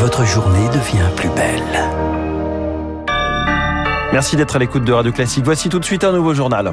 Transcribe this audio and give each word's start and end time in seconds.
votre 0.00 0.24
journée 0.24 0.66
devient 0.68 1.10
plus 1.14 1.28
belle. 1.28 1.62
Merci 4.14 4.34
d'être 4.34 4.56
à 4.56 4.58
l'écoute 4.58 4.82
de 4.82 4.94
Radio 4.94 5.12
Classique. 5.12 5.44
Voici 5.44 5.68
tout 5.68 5.78
de 5.78 5.84
suite 5.84 6.04
un 6.04 6.12
nouveau 6.12 6.32
journal. 6.32 6.72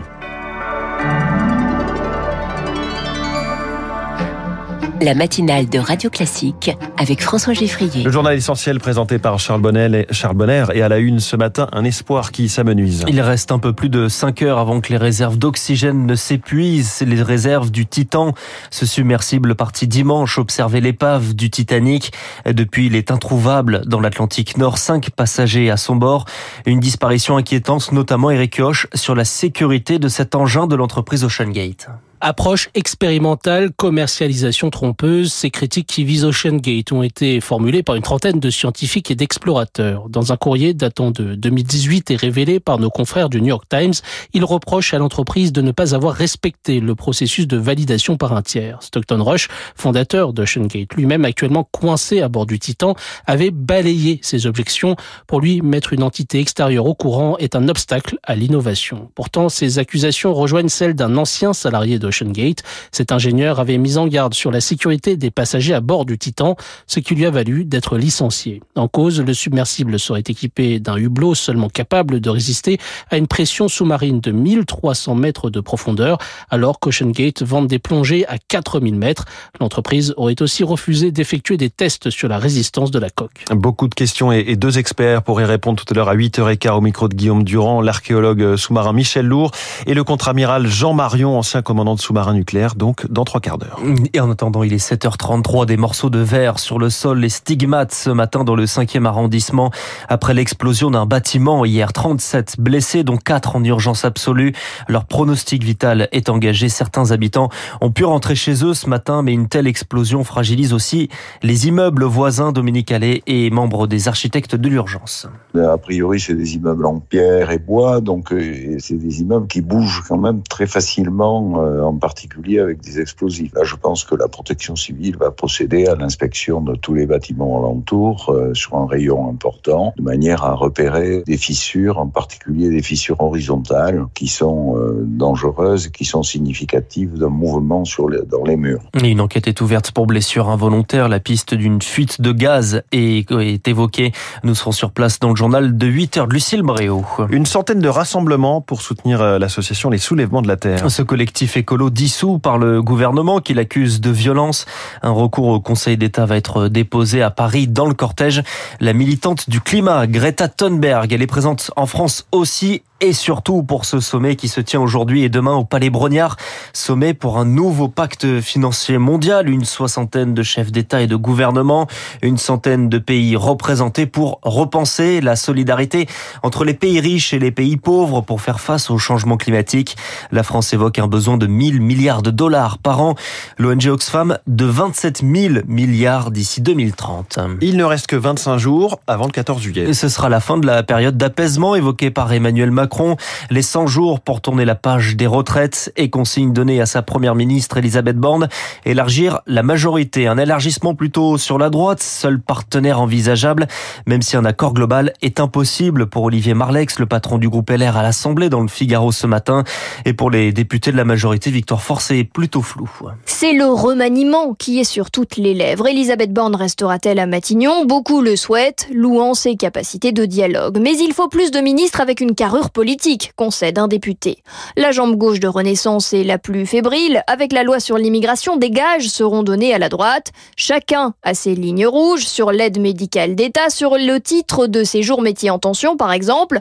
La 5.02 5.14
matinale 5.14 5.70
de 5.70 5.80
Radio 5.80 6.10
Classique 6.10 6.72
avec 6.98 7.22
François 7.22 7.54
Geffrier. 7.54 8.04
Le 8.04 8.12
journal 8.12 8.36
essentiel 8.36 8.80
présenté 8.80 9.20
par 9.20 9.40
Charles 9.40 9.62
Bonnet, 9.62 10.08
Charles 10.12 10.36
Bonner 10.36 10.66
et 10.74 10.82
à 10.82 10.90
la 10.90 10.98
une 11.00 11.20
ce 11.20 11.36
matin, 11.36 11.68
un 11.72 11.84
espoir 11.84 12.32
qui 12.32 12.50
s'amenuise. 12.50 13.06
Il 13.08 13.22
reste 13.22 13.52
un 13.52 13.60
peu 13.60 13.74
plus 13.74 13.90
de 13.90 14.08
5 14.08 14.42
heures 14.42 14.58
avant 14.58 14.82
que 14.82 14.90
les 14.90 14.98
réserves 14.98 15.38
d'oxygène 15.38 16.06
ne 16.06 16.16
s'épuisent. 16.16 17.02
Les 17.06 17.22
réserves 17.22 17.72
du 17.72 17.86
Titan, 17.86 18.34
ce 18.72 18.86
submersible 18.86 19.56
parti 19.56 19.88
dimanche 19.88 20.38
observer 20.38 20.82
l'épave 20.82 21.34
du 21.34 21.50
Titanic. 21.50 22.12
Depuis, 22.46 22.88
il 22.88 22.96
est 22.96 23.12
introuvable 23.12 23.82
dans 23.86 24.00
l'Atlantique 24.00 24.58
Nord. 24.58 24.78
Cinq 24.78 25.10
passagers 25.12 25.70
à 25.70 25.78
son 25.78 25.96
bord. 25.96 26.26
Une 26.66 26.80
disparition 26.80 27.38
inquiétante, 27.38 27.92
notamment 27.92 28.32
Eric 28.32 28.60
Hoche, 28.60 28.88
sur 28.94 29.16
la 29.16 29.26
sécurité 29.26 30.00
de 30.00 30.08
cet 30.08 30.36
engin 30.36 30.68
de 30.68 30.76
l'entreprise 30.76 31.24
Ocean 31.24 31.50
Gate. 31.50 31.88
Approche 32.20 32.70
expérimentale, 32.74 33.70
commercialisation 33.72 34.72
trompeuse, 34.72 35.32
ces 35.32 35.52
critiques 35.52 35.86
qui 35.86 36.04
visent 36.04 36.26
Ocean 36.26 36.56
Gate 36.56 36.92
ont 36.92 37.04
été 37.04 37.40
formulées 37.40 37.84
par 37.84 37.94
une 37.94 38.02
trentaine 38.02 38.40
de 38.40 38.50
scientifiques 38.50 39.12
et 39.12 39.16
d'explorateurs. 39.16 40.10
Dans 40.10 40.32
un 40.34 40.36
courrier 40.36 40.74
datant 40.74 41.12
de 41.12 41.36
2018 41.36 42.10
et 42.10 42.16
révélé 42.16 42.60
par 42.60 42.80
nos 42.80 42.90
confrères 42.90 43.30
du 43.30 43.40
New 43.40 43.50
York 43.50 43.66
Times, 43.70 43.94
ils 44.34 44.44
reprochent 44.44 44.96
à 44.96 44.98
l'entreprise 44.98 45.52
de 45.52 45.62
ne 45.62 45.70
pas 45.70 45.94
avoir 45.94 46.16
respecté 46.16 46.80
le 46.80 46.96
processus 46.96 47.46
de 47.46 47.56
validation 47.56 48.18
par 48.18 48.34
un 48.34 48.42
tiers. 48.42 48.82
Stockton 48.82 49.24
Rush, 49.24 49.48
fondateur 49.76 50.34
d'Ocean 50.34 50.66
Gate, 50.66 50.96
lui-même 50.96 51.24
actuellement 51.24 51.70
coincé 51.72 52.22
à 52.22 52.30
bord 52.30 52.48
du 52.48 52.58
Titan, 52.58 52.96
avait 53.28 53.52
balayé 53.52 54.20
ces 54.24 54.48
objections. 54.48 54.96
Pour 55.28 55.40
lui, 55.40 55.62
mettre 55.62 55.94
une 55.94 56.02
entité 56.02 56.40
extérieure 56.40 56.88
au 56.88 56.96
courant 56.96 57.38
est 57.38 57.56
un 57.56 57.68
obstacle 57.68 58.18
à 58.24 58.36
l'innovation. 58.36 59.12
Pourtant, 59.14 59.50
ces 59.50 59.78
accusations 59.78 60.34
rejoignent 60.34 60.68
celles 60.68 60.96
d'un 60.96 61.16
ancien 61.16 61.54
salarié 61.54 62.00
de 62.00 62.07
Gate. 62.32 62.64
Cet 62.92 63.12
ingénieur 63.12 63.60
avait 63.60 63.78
mis 63.78 63.98
en 63.98 64.08
garde 64.08 64.34
sur 64.34 64.52
la 64.52 64.62
sécurité 64.62 65.18
des 65.18 65.32
passagers 65.32 65.74
à 65.74 65.82
bord 65.82 66.06
du 66.06 66.18
Titan, 66.18 66.56
ce 66.88 67.00
qui 67.00 67.16
lui 67.16 67.26
a 67.26 67.32
valu 67.32 67.66
d'être 67.66 67.98
licencié. 67.98 68.62
En 68.76 68.88
cause, 68.88 69.22
le 69.22 69.34
submersible 69.34 70.00
serait 70.00 70.24
équipé 70.28 70.80
d'un 70.80 70.98
hublot 70.98 71.36
seulement 71.36 71.70
capable 71.70 72.20
de 72.20 72.30
résister 72.30 72.78
à 73.10 73.18
une 73.18 73.28
pression 73.28 73.68
sous-marine 73.68 74.20
de 74.20 74.32
1300 74.32 75.16
mètres 75.16 75.50
de 75.50 75.60
profondeur, 75.60 76.18
alors 76.50 76.80
qu'Ocean 76.80 77.10
Gate 77.10 77.44
vend 77.44 77.62
des 77.62 77.80
plongées 77.80 78.26
à 78.28 78.38
4000 78.38 78.96
mètres. 78.96 79.26
L'entreprise 79.60 80.14
aurait 80.18 80.42
aussi 80.42 80.64
refusé 80.64 81.12
d'effectuer 81.12 81.58
des 81.58 81.70
tests 81.70 82.10
sur 82.10 82.28
la 82.28 82.38
résistance 82.38 82.92
de 82.92 83.00
la 83.00 83.10
coque. 83.10 83.46
Beaucoup 83.52 83.88
de 83.88 83.96
questions 83.96 84.32
et 84.32 84.56
deux 84.56 84.78
experts 84.78 85.24
pour 85.24 85.42
y 85.42 85.44
répondre 85.44 85.84
tout 85.84 85.94
à 85.94 85.96
l'heure 85.96 86.10
à 86.10 86.16
8h15 86.16 86.70
au 86.72 86.82
micro 86.82 87.08
de 87.08 87.16
Guillaume 87.16 87.44
Durand, 87.44 87.82
l'archéologue 87.82 88.56
sous-marin 88.56 88.94
Michel 88.94 89.26
Lourd 89.26 89.52
et 89.86 89.94
le 89.94 90.04
contre-amiral 90.04 90.68
Jean 90.68 90.94
Marion, 90.94 91.38
ancien 91.38 91.62
commandant 91.62 91.96
sous-marin 92.00 92.34
nucléaire, 92.34 92.76
donc 92.76 93.10
dans 93.12 93.24
trois 93.24 93.42
quarts 93.42 93.58
d'heure. 93.58 93.80
Et 94.14 94.20
en 94.20 94.32
attendant, 94.32 94.64
il 94.64 94.74
est 94.74 94.86
7h33, 94.86 95.66
des 95.66 95.78
morceaux 95.78 96.10
de 96.10 96.20
verre 96.20 96.60
sur 96.60 96.80
le 96.80 96.90
sol, 96.90 97.20
les 97.20 97.30
stigmates 97.30 97.94
ce 97.94 98.10
matin 98.10 98.44
dans 98.44 98.56
le 98.56 98.66
5e 98.66 99.06
arrondissement, 99.06 99.72
après 100.10 100.34
l'explosion 100.34 100.92
d'un 100.92 101.06
bâtiment 101.06 101.66
hier. 101.66 101.94
37 101.94 102.56
blessés, 102.60 103.04
dont 103.04 103.18
4 103.18 103.56
en 103.56 103.64
urgence 103.64 104.06
absolue. 104.06 104.54
Leur 104.88 105.06
pronostic 105.06 105.64
vital 105.64 106.08
est 106.12 106.30
engagé. 106.30 106.70
Certains 106.70 107.12
habitants 107.12 107.50
ont 107.82 107.92
pu 107.92 108.06
rentrer 108.06 108.36
chez 108.36 108.64
eux 108.64 108.74
ce 108.74 108.90
matin, 108.90 109.22
mais 109.22 109.34
une 109.34 109.48
telle 109.48 109.68
explosion 109.68 110.24
fragilise 110.24 110.74
aussi 110.74 111.10
les 111.44 111.68
immeubles 111.68 112.04
voisins. 112.04 112.52
Dominique 112.52 112.92
Allais 112.92 113.24
est 113.28 113.52
membre 113.54 113.88
des 113.88 114.08
architectes 114.08 114.56
de 114.56 114.70
l'urgence. 114.70 115.28
A 115.56 115.78
priori, 115.78 116.20
c'est 116.20 116.36
des 116.36 116.56
immeubles 116.56 116.86
en 116.86 117.00
pierre 117.00 117.52
et 117.52 117.60
bois, 117.60 118.02
donc 118.02 118.32
euh, 118.32 118.78
c'est 118.80 118.98
des 118.98 119.22
immeubles 119.22 119.48
qui 119.48 119.62
bougent 119.62 120.04
quand 120.08 120.18
même 120.18 120.42
très 120.44 120.68
facilement 120.68 121.64
euh, 121.64 121.82
en 121.88 121.98
particulier 121.98 122.60
avec 122.60 122.82
des 122.82 123.00
explosifs. 123.00 123.54
Là, 123.54 123.64
je 123.64 123.76
pense 123.76 124.04
que 124.04 124.16
la 124.16 124.28
protection 124.28 124.76
civile 124.76 125.18
va 125.18 125.32
procéder 125.32 125.88
à 125.88 125.96
l'inspection 125.96 126.62
de 126.62 126.76
tous 126.76 126.94
les 126.94 127.06
bâtiments 127.06 127.60
alentours 127.60 128.30
euh, 128.30 128.54
sur 128.54 128.76
un 128.76 128.88
rayon 128.88 129.30
important, 129.30 129.94
de 129.98 130.04
manière 130.04 130.44
à 130.44 130.54
repérer 130.54 131.24
des 131.26 131.38
fissures, 131.38 131.98
en 131.98 132.08
particulier 132.08 132.70
des 132.70 132.82
fissures 132.82 133.20
horizontales, 133.20 134.06
qui 134.14 134.28
sont 134.28 134.78
euh, 134.78 135.04
dangereuses, 135.04 135.88
qui 135.90 136.06
sont 136.06 136.24
significatives 136.24 137.18
d'un 137.18 137.30
mouvement 137.30 137.86
sur 137.86 138.10
les, 138.10 138.22
dans 138.24 138.44
les 138.44 138.58
murs. 138.58 138.82
une 139.02 139.22
enquête 139.22 139.48
est 139.48 139.62
ouverte 139.62 139.92
pour 139.92 140.08
blessure 140.08 140.50
involontaire. 140.50 141.10
La 141.10 141.20
piste 141.20 141.54
d'une 141.54 141.82
fuite 141.82 142.22
de 142.22 142.32
gaz 142.32 142.84
est, 142.92 143.32
est 143.32 143.68
évoquée. 143.68 144.12
Nous 144.44 144.56
serons 144.56 144.72
sur 144.72 144.92
place 144.92 145.20
dans 145.20 145.30
le 145.30 145.36
journal 145.36 145.78
de 145.78 145.88
8 145.88 146.18
heures 146.18 146.28
de 146.28 146.34
Lucille 146.34 146.64
Bréau. 146.64 147.04
Une 147.30 147.46
centaine 147.46 147.80
de 147.80 147.90
rassemblements 147.90 148.62
pour 148.62 148.82
soutenir 148.82 149.22
euh, 149.22 149.40
l'association 149.40 149.90
Les 149.90 149.98
Soulèvements 149.98 150.42
de 150.42 150.48
la 150.48 150.58
Terre. 150.58 150.90
Ce 150.90 151.02
collectif 151.02 151.58
écolo 151.58 151.77
dissous 151.90 152.40
par 152.40 152.58
le 152.58 152.82
gouvernement 152.82 153.40
qui 153.40 153.54
l'accuse 153.54 154.02
de 154.02 154.10
violence. 154.10 154.66
Un 155.02 155.12
recours 155.12 155.48
au 155.48 155.60
Conseil 155.60 155.98
d'État 155.98 156.26
va 156.26 156.36
être 156.36 156.68
déposé 156.68 157.22
à 157.22 157.32
Paris 157.32 157.68
dans 157.68 157.88
le 157.88 157.94
cortège. 157.94 158.44
La 158.80 158.94
militante 158.94 159.50
du 159.50 159.62
climat, 159.62 160.08
Greta 160.08 160.48
Thunberg, 160.48 161.14
elle 161.14 161.22
est 161.22 161.28
présente 161.28 161.72
en 161.76 161.86
France 161.86 162.28
aussi 162.32 162.82
et 163.00 163.14
surtout 163.14 163.64
pour 163.64 163.86
ce 163.86 164.00
sommet 164.00 164.36
qui 164.36 164.48
se 164.48 164.60
tient 164.60 164.82
aujourd'hui 164.82 165.24
et 165.24 165.30
demain 165.30 165.54
au 165.54 165.64
Palais 165.64 165.90
Brognard. 165.90 166.36
Sommet 166.74 167.14
pour 167.14 167.38
un 167.38 167.46
nouveau 167.46 167.88
pacte 167.88 168.42
financier 168.42 168.98
mondial, 168.98 169.50
une 169.50 169.66
soixantaine 169.66 170.34
de 170.34 170.44
chefs 170.44 170.72
d'État 170.72 171.02
et 171.02 171.08
de 171.08 171.16
gouvernement, 171.16 171.88
une 172.22 172.38
centaine 172.38 172.90
de 172.90 172.98
pays 172.98 173.36
représentés 173.36 174.08
pour 174.08 174.40
repenser 174.42 175.22
la 175.22 175.36
solidarité 175.36 176.08
entre 176.42 176.66
les 176.66 176.74
pays 176.74 177.00
riches 177.00 177.34
et 177.34 177.40
les 177.40 177.52
pays 177.52 177.78
pauvres 177.78 178.22
pour 178.22 178.42
faire 178.42 178.60
face 178.60 178.90
au 178.90 178.98
changement 178.98 179.38
climatique. 179.38 179.96
La 180.32 180.44
France 180.44 180.74
évoque 180.74 180.98
un 180.98 181.08
besoin 181.08 181.38
de 181.38 181.46
1000 181.46 181.82
milliards 181.82 182.24
de 182.24 182.32
dollars 182.32 182.80
par 182.80 183.02
an, 183.02 183.16
l'ONG 183.60 183.88
Oxfam 183.88 184.40
de 184.48 184.66
27 184.66 185.22
000 185.22 185.54
milliards 185.68 186.32
d'ici 186.32 186.62
2030. 186.62 187.40
Il 187.62 187.78
ne 187.78 187.84
reste 187.84 188.08
que 188.08 188.16
25 188.16 188.58
jours 188.58 189.00
avant 189.06 189.26
le 189.26 189.32
14 189.32 189.62
juillet. 189.62 189.84
Et 189.88 189.94
ce 189.94 190.10
sera 190.10 190.30
la 190.30 190.40
fin 190.40 190.58
de 190.58 190.66
la 190.66 190.82
période 190.82 191.16
d'apaisement 191.16 191.76
évoquée 191.76 192.10
par 192.10 192.34
Emmanuel 192.34 192.72
Macron 192.72 192.87
Macron, 192.88 193.18
les 193.50 193.64
100 193.64 193.86
jours 193.88 194.22
pour 194.22 194.40
tourner 194.40 194.64
la 194.64 194.76
page 194.76 195.18
des 195.18 195.28
retraites 195.28 195.92
et 195.98 196.10
consigne 196.10 196.54
donnée 196.54 196.80
à 196.80 196.86
sa 196.86 197.02
première 197.02 197.36
ministre 197.36 197.76
Elisabeth 197.76 198.16
Borne, 198.16 198.48
élargir 198.86 199.42
la 199.46 199.62
majorité, 199.62 200.26
un 200.26 200.38
élargissement 200.38 200.96
plutôt 200.96 201.38
sur 201.38 201.58
la 201.58 201.70
droite, 201.70 202.02
seul 202.02 202.40
partenaire 202.40 203.02
envisageable, 203.02 203.68
même 204.06 204.22
si 204.22 204.38
un 204.38 204.46
accord 204.46 204.74
global 204.74 205.12
est 205.22 205.42
impossible 205.42 206.08
pour 206.08 206.24
Olivier 206.24 206.54
Marlex, 206.54 206.98
le 206.98 207.08
patron 207.08 207.38
du 207.38 207.50
groupe 207.50 207.70
LR 207.70 207.98
à 207.98 208.04
l'Assemblée 208.04 208.48
dans 208.48 208.62
le 208.62 208.70
Figaro 208.70 209.12
ce 209.12 209.28
matin, 209.28 209.66
et 210.06 210.14
pour 210.14 210.32
les 210.32 210.54
députés 210.54 210.94
de 210.94 210.98
la 210.98 211.04
majorité, 211.04 211.52
Victor 211.52 211.82
Force 211.82 212.12
est 212.12 212.24
plutôt 212.24 212.62
flou. 212.62 212.90
C'est 213.26 213.52
le 213.52 213.66
remaniement 213.66 214.54
qui 214.54 214.80
est 214.80 214.86
sur 214.86 215.12
toutes 215.12 215.36
les 215.36 215.54
lèvres. 215.54 215.88
Elisabeth 215.88 216.32
Borne 216.32 216.56
restera-t-elle 216.56 217.20
à 217.20 217.26
Matignon? 217.26 217.84
Beaucoup 217.86 218.22
le 218.22 218.38
souhaitent, 218.38 218.88
louant 218.94 219.34
ses 219.34 219.58
capacités 219.58 220.14
de 220.14 220.24
dialogue. 220.24 220.80
Mais 220.82 220.98
il 220.98 221.12
faut 221.12 221.28
plus 221.28 221.52
de 221.52 221.60
ministres 221.60 222.00
avec 222.00 222.22
une 222.22 222.34
carrure 222.34 222.70
politique, 222.78 223.32
concède 223.36 223.80
un 223.80 223.88
député. 223.88 224.44
La 224.76 224.92
jambe 224.92 225.16
gauche 225.16 225.40
de 225.40 225.48
Renaissance 225.48 226.14
est 226.14 226.24
la 226.24 226.38
plus 226.38 226.68
fébrile. 226.68 227.24
Avec 227.26 227.52
la 227.52 227.64
loi 227.64 227.80
sur 227.80 227.98
l'immigration, 227.98 228.56
des 228.56 228.70
gages 228.70 229.08
seront 229.08 229.42
donnés 229.42 229.74
à 229.74 229.80
la 229.80 229.90
droite. 229.90 230.32
Chacun 230.56 231.16
a 231.24 231.34
ses 231.34 231.56
lignes 231.56 231.88
rouges 231.88 232.28
sur 232.28 232.52
l'aide 232.52 232.80
médicale 232.80 233.34
d'État, 233.34 233.72
sur 233.72 233.98
le 233.98 234.20
titre 234.20 234.68
de 234.68 234.84
séjour 234.84 235.24
métier 235.24 235.50
en 235.50 235.58
tension, 235.58 235.98
par 235.98 236.12
exemple. 236.12 236.60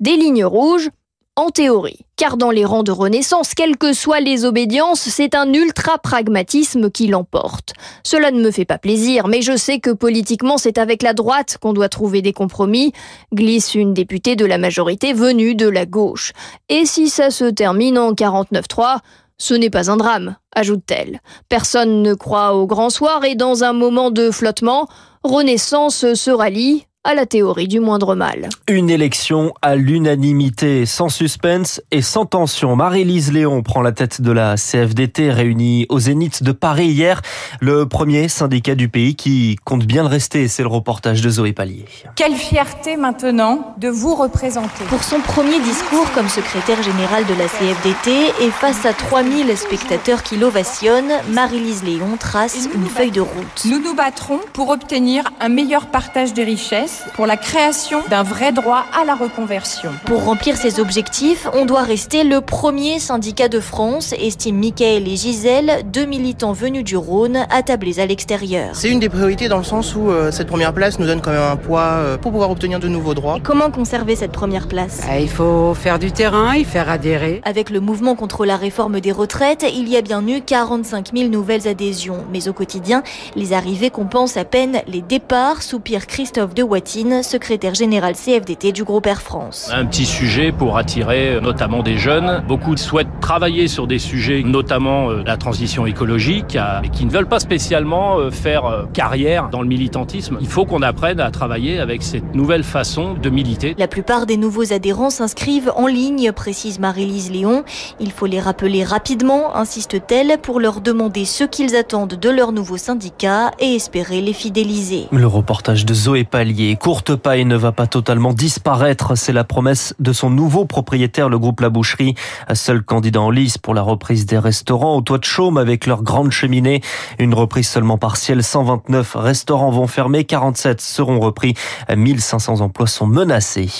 Des 0.00 0.16
lignes 0.16 0.46
rouges 0.46 0.88
en 1.38 1.50
théorie. 1.50 2.00
Car 2.16 2.36
dans 2.36 2.50
les 2.50 2.64
rangs 2.64 2.82
de 2.82 2.90
Renaissance, 2.90 3.54
quelles 3.54 3.76
que 3.76 3.92
soient 3.92 4.18
les 4.18 4.44
obédiences, 4.44 5.02
c'est 5.02 5.36
un 5.36 5.52
ultra-pragmatisme 5.52 6.90
qui 6.90 7.06
l'emporte. 7.06 7.74
Cela 8.02 8.32
ne 8.32 8.42
me 8.42 8.50
fait 8.50 8.64
pas 8.64 8.78
plaisir, 8.78 9.28
mais 9.28 9.40
je 9.40 9.56
sais 9.56 9.78
que 9.78 9.90
politiquement 9.90 10.58
c'est 10.58 10.78
avec 10.78 11.00
la 11.04 11.14
droite 11.14 11.56
qu'on 11.60 11.72
doit 11.72 11.88
trouver 11.88 12.22
des 12.22 12.32
compromis, 12.32 12.92
glisse 13.32 13.76
une 13.76 13.94
députée 13.94 14.34
de 14.34 14.44
la 14.44 14.58
majorité 14.58 15.12
venue 15.12 15.54
de 15.54 15.68
la 15.68 15.86
gauche. 15.86 16.32
Et 16.68 16.86
si 16.86 17.08
ça 17.08 17.30
se 17.30 17.44
termine 17.44 17.98
en 17.98 18.14
49-3, 18.14 18.98
ce 19.36 19.54
n'est 19.54 19.70
pas 19.70 19.92
un 19.92 19.96
drame, 19.96 20.36
ajoute-t-elle. 20.56 21.20
Personne 21.48 22.02
ne 22.02 22.14
croit 22.14 22.54
au 22.54 22.66
grand 22.66 22.90
soir 22.90 23.24
et 23.24 23.36
dans 23.36 23.62
un 23.62 23.72
moment 23.72 24.10
de 24.10 24.32
flottement, 24.32 24.88
Renaissance 25.22 26.14
se 26.14 26.30
rallie 26.32 26.87
à 27.08 27.14
la 27.14 27.24
théorie 27.24 27.68
du 27.68 27.80
moindre 27.80 28.14
mal. 28.14 28.50
Une 28.68 28.90
élection 28.90 29.54
à 29.62 29.76
l'unanimité, 29.76 30.84
sans 30.84 31.08
suspense 31.08 31.80
et 31.90 32.02
sans 32.02 32.26
tension. 32.26 32.76
Marie-Lise 32.76 33.32
Léon 33.32 33.62
prend 33.62 33.80
la 33.80 33.92
tête 33.92 34.20
de 34.20 34.30
la 34.30 34.56
CFDT 34.56 35.30
réunie 35.30 35.86
au 35.88 36.00
Zénith 36.00 36.42
de 36.42 36.52
Paris 36.52 36.88
hier. 36.88 37.22
Le 37.60 37.88
premier 37.88 38.28
syndicat 38.28 38.74
du 38.74 38.90
pays 38.90 39.16
qui 39.16 39.56
compte 39.64 39.86
bien 39.86 40.02
le 40.02 40.08
rester. 40.10 40.48
C'est 40.48 40.60
le 40.60 40.68
reportage 40.68 41.22
de 41.22 41.30
Zoé 41.30 41.54
Pallier. 41.54 41.86
Quelle 42.14 42.34
fierté 42.34 42.98
maintenant 42.98 43.74
de 43.78 43.88
vous 43.88 44.14
représenter. 44.14 44.84
Pour 44.90 45.02
son 45.02 45.20
premier 45.20 45.60
discours 45.60 46.12
comme 46.12 46.28
secrétaire 46.28 46.82
général 46.82 47.24
de 47.24 47.32
la 47.32 47.46
CFDT 47.48 48.44
et 48.44 48.50
face 48.50 48.84
à 48.84 48.92
3000 48.92 49.56
spectateurs 49.56 50.22
qui 50.22 50.36
l'ovationnent, 50.36 51.12
Marie-Lise 51.30 51.84
Léon 51.84 52.18
trace 52.20 52.68
une 52.74 52.84
feuille 52.84 53.12
de 53.12 53.22
route. 53.22 53.64
Nous 53.64 53.80
nous 53.82 53.94
battrons 53.94 54.40
pour 54.52 54.68
obtenir 54.68 55.24
un 55.40 55.48
meilleur 55.48 55.86
partage 55.86 56.34
des 56.34 56.44
richesses, 56.44 56.97
pour 57.14 57.26
la 57.26 57.36
création 57.36 58.02
d'un 58.10 58.22
vrai 58.22 58.52
droit 58.52 58.84
à 58.98 59.04
la 59.04 59.14
reconversion. 59.14 59.90
Pour 60.04 60.24
remplir 60.24 60.56
ces 60.56 60.80
objectifs, 60.80 61.48
on 61.54 61.64
doit 61.64 61.82
rester 61.82 62.24
le 62.24 62.40
premier 62.40 62.98
syndicat 62.98 63.48
de 63.48 63.60
France, 63.60 64.12
estiment 64.18 64.58
Michael 64.58 65.08
et 65.08 65.16
Gisèle, 65.16 65.82
deux 65.86 66.04
militants 66.04 66.52
venus 66.52 66.84
du 66.84 66.96
Rhône, 66.96 67.46
attablés 67.50 68.00
à 68.00 68.06
l'extérieur. 68.06 68.70
C'est 68.74 68.90
une 68.90 68.98
des 68.98 69.08
priorités 69.08 69.48
dans 69.48 69.58
le 69.58 69.64
sens 69.64 69.94
où 69.94 70.10
euh, 70.10 70.30
cette 70.30 70.48
première 70.48 70.72
place 70.72 70.98
nous 70.98 71.06
donne 71.06 71.20
quand 71.20 71.30
même 71.30 71.40
un 71.40 71.56
poids 71.56 71.80
euh, 71.80 72.16
pour 72.16 72.32
pouvoir 72.32 72.50
obtenir 72.50 72.80
de 72.80 72.88
nouveaux 72.88 73.14
droits. 73.14 73.36
Et 73.36 73.40
comment 73.40 73.70
conserver 73.70 74.16
cette 74.16 74.32
première 74.32 74.68
place? 74.68 75.00
Ah, 75.08 75.20
Il 75.20 75.28
faut 75.28 75.74
faire 75.74 75.98
du 75.98 76.12
terrain, 76.12 76.56
y 76.56 76.64
faire 76.64 76.90
adhérer. 76.90 77.40
Avec 77.44 77.70
le 77.70 77.80
mouvement 77.80 78.14
contre 78.14 78.44
la 78.44 78.56
réforme 78.56 79.00
des 79.00 79.12
retraites, 79.12 79.64
il 79.72 79.88
y 79.88 79.96
a 79.96 80.02
bien 80.02 80.26
eu 80.26 80.40
45 80.40 81.10
000 81.16 81.30
nouvelles 81.30 81.68
adhésions. 81.68 82.24
Mais 82.32 82.48
au 82.48 82.52
quotidien, 82.52 83.02
les 83.36 83.52
arrivées 83.52 83.90
compensent 83.90 84.36
à 84.36 84.44
peine 84.44 84.82
les 84.86 85.02
départs, 85.02 85.62
soupire 85.62 86.06
Christophe 86.06 86.54
de 86.54 86.62
Secrétaire 86.88 87.74
général 87.74 88.14
CFDT 88.14 88.72
du 88.72 88.82
groupe 88.82 89.06
Air 89.06 89.20
France. 89.20 89.70
Un 89.74 89.84
petit 89.84 90.06
sujet 90.06 90.52
pour 90.52 90.78
attirer 90.78 91.34
euh, 91.34 91.40
notamment 91.40 91.82
des 91.82 91.98
jeunes. 91.98 92.42
Beaucoup 92.48 92.78
souhaitent 92.78 93.20
travailler 93.20 93.68
sur 93.68 93.86
des 93.86 93.98
sujets, 93.98 94.42
notamment 94.42 95.10
euh, 95.10 95.22
la 95.26 95.36
transition 95.36 95.84
écologique, 95.84 96.56
mais 96.80 96.88
qui 96.88 97.04
ne 97.04 97.10
veulent 97.10 97.28
pas 97.28 97.40
spécialement 97.40 98.18
euh, 98.18 98.30
faire 98.30 98.86
carrière 98.94 99.50
dans 99.50 99.60
le 99.60 99.68
militantisme. 99.68 100.38
Il 100.40 100.46
faut 100.46 100.64
qu'on 100.64 100.80
apprenne 100.80 101.20
à 101.20 101.30
travailler 101.30 101.78
avec 101.78 102.02
cette 102.02 102.34
nouvelle 102.34 102.64
façon 102.64 103.12
de 103.12 103.28
militer. 103.28 103.74
La 103.76 103.86
plupart 103.86 104.24
des 104.24 104.38
nouveaux 104.38 104.72
adhérents 104.72 105.10
s'inscrivent 105.10 105.72
en 105.76 105.88
ligne, 105.88 106.32
précise 106.32 106.78
Marie-Lise 106.78 107.30
Léon. 107.30 107.64
Il 108.00 108.12
faut 108.12 108.26
les 108.26 108.40
rappeler 108.40 108.82
rapidement, 108.82 109.54
insiste-t-elle, 109.54 110.38
pour 110.40 110.58
leur 110.58 110.80
demander 110.80 111.26
ce 111.26 111.44
qu'ils 111.44 111.76
attendent 111.76 112.14
de 112.14 112.30
leur 112.30 112.52
nouveau 112.52 112.78
syndicat 112.78 113.50
et 113.58 113.74
espérer 113.74 114.22
les 114.22 114.32
fidéliser. 114.32 115.06
Le 115.12 115.26
reportage 115.26 115.84
de 115.84 115.92
Zoé 115.92 116.24
Pallier. 116.24 116.67
Courte 116.76 117.14
paille 117.14 117.44
ne 117.44 117.56
va 117.56 117.72
pas 117.72 117.86
totalement 117.86 118.32
disparaître. 118.32 119.16
C'est 119.16 119.32
la 119.32 119.44
promesse 119.44 119.94
de 119.98 120.12
son 120.12 120.30
nouveau 120.30 120.64
propriétaire, 120.64 121.28
le 121.28 121.38
groupe 121.38 121.60
La 121.60 121.70
Boucherie. 121.70 122.14
Seul 122.52 122.82
candidat 122.82 123.20
en 123.20 123.30
lice 123.30 123.58
pour 123.58 123.74
la 123.74 123.82
reprise 123.82 124.26
des 124.26 124.38
restaurants 124.38 124.96
au 124.96 125.00
toit 125.00 125.18
de 125.18 125.24
chaume 125.24 125.56
avec 125.56 125.86
leur 125.86 126.02
grande 126.02 126.30
cheminée. 126.30 126.82
Une 127.18 127.34
reprise 127.34 127.68
seulement 127.68 127.98
partielle. 127.98 128.42
129 128.42 129.14
restaurants 129.16 129.70
vont 129.70 129.86
fermer. 129.86 130.24
47 130.24 130.80
seront 130.80 131.20
repris. 131.20 131.54
1500 131.94 132.60
emplois 132.60 132.86
sont 132.86 133.06
menacés. 133.06 133.70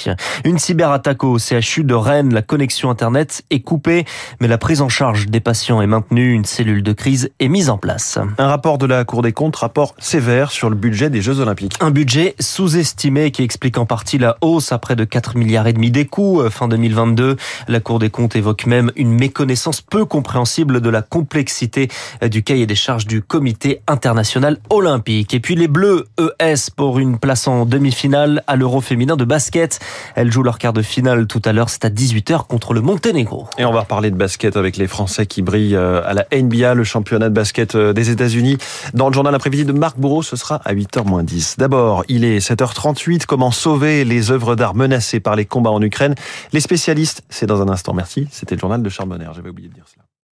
Une 0.44 0.58
cyberattaque 0.58 1.24
au 1.24 1.38
CHU 1.38 1.84
de 1.84 1.94
Rennes. 1.94 2.32
La 2.32 2.42
connexion 2.42 2.90
Internet 2.90 3.42
est 3.50 3.60
coupée, 3.60 4.04
mais 4.40 4.48
la 4.48 4.58
prise 4.58 4.80
en 4.80 4.88
charge 4.88 5.26
des 5.26 5.40
patients 5.40 5.82
est 5.82 5.86
maintenue. 5.86 6.32
Une 6.32 6.44
cellule 6.44 6.82
de 6.82 6.92
crise 6.92 7.30
est 7.40 7.48
mise 7.48 7.70
en 7.70 7.78
place. 7.78 8.18
Un 8.38 8.46
rapport 8.46 8.78
de 8.78 8.86
la 8.86 9.04
Cour 9.04 9.22
des 9.22 9.32
comptes, 9.32 9.56
rapport 9.56 9.94
sévère 9.98 10.50
sur 10.50 10.70
le 10.70 10.76
budget 10.76 11.10
des 11.10 11.22
Jeux 11.22 11.40
Olympiques. 11.40 11.74
Un 11.80 11.90
budget 11.90 12.34
sous-estimé 12.78 13.32
qui 13.32 13.42
explique 13.42 13.76
en 13.76 13.86
partie 13.86 14.18
la 14.18 14.36
hausse 14.40 14.70
à 14.70 14.78
près 14.78 14.94
de 14.94 15.02
4 15.02 15.36
milliards 15.36 15.66
et 15.66 15.72
demi 15.72 15.90
des 15.90 16.04
coûts 16.04 16.40
euh, 16.40 16.48
fin 16.48 16.68
2022. 16.68 17.36
La 17.66 17.80
Cour 17.80 17.98
des 17.98 18.08
comptes 18.08 18.36
évoque 18.36 18.66
même 18.66 18.92
une 18.94 19.10
méconnaissance 19.10 19.80
peu 19.80 20.04
compréhensible 20.04 20.80
de 20.80 20.88
la 20.88 21.02
complexité 21.02 21.88
euh, 22.22 22.28
du 22.28 22.44
cahier 22.44 22.66
des 22.66 22.76
charges 22.76 23.04
du 23.04 23.20
comité 23.20 23.80
international 23.88 24.58
olympique. 24.70 25.34
Et 25.34 25.40
puis 25.40 25.56
les 25.56 25.66
Bleus 25.66 26.04
ES 26.20 26.70
pour 26.76 27.00
une 27.00 27.18
place 27.18 27.48
en 27.48 27.66
demi-finale 27.66 28.44
à 28.46 28.54
l'Euro 28.54 28.80
féminin 28.80 29.16
de 29.16 29.24
basket. 29.24 29.80
Elles 30.14 30.30
jouent 30.30 30.44
leur 30.44 30.58
quart 30.58 30.72
de 30.72 30.82
finale 30.82 31.26
tout 31.26 31.42
à 31.44 31.52
l'heure, 31.52 31.70
c'est 31.70 31.84
à 31.84 31.90
18h 31.90 32.46
contre 32.46 32.74
le 32.74 32.80
Monténégro. 32.80 33.48
Et 33.58 33.64
on 33.64 33.72
va 33.72 33.80
reparler 33.80 34.12
de 34.12 34.16
basket 34.16 34.56
avec 34.56 34.76
les 34.76 34.86
Français 34.86 35.26
qui 35.26 35.42
brillent 35.42 35.74
euh, 35.74 36.00
à 36.04 36.14
la 36.14 36.26
NBA, 36.32 36.74
le 36.74 36.84
championnat 36.84 37.28
de 37.28 37.34
basket 37.34 37.76
des 37.76 38.10
États-Unis. 38.10 38.56
Dans 38.94 39.08
le 39.08 39.14
journal 39.14 39.34
après-midi 39.34 39.64
de 39.64 39.72
Marc 39.72 39.98
Bourreau, 39.98 40.22
ce 40.22 40.36
sera 40.36 40.60
à 40.64 40.74
8h10. 40.74 41.58
D'abord, 41.58 42.04
il 42.06 42.22
est 42.22 42.38
7h38. 42.72 43.26
Comment 43.26 43.50
sauver 43.50 44.04
les 44.04 44.30
œuvres 44.30 44.56
d'art 44.56 44.74
menacées 44.74 45.20
par 45.20 45.36
les 45.36 45.46
combats 45.46 45.70
en 45.70 45.82
Ukraine 45.82 46.14
Les 46.52 46.60
spécialistes, 46.60 47.22
c'est 47.28 47.46
dans 47.46 47.62
un 47.62 47.68
instant. 47.68 47.94
Merci. 47.94 48.28
C'était 48.30 48.54
le 48.54 48.60
journal 48.60 48.82
de 48.82 48.88
Charbonner. 48.88 49.28
J'avais 49.34 49.50
oublié 49.50 49.68
de 49.68 49.74
dire 49.74 49.86
cela. 49.86 50.07